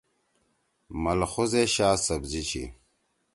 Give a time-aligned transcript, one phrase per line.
[1.01, 2.63] ملخوزے شا سبزی چھی۔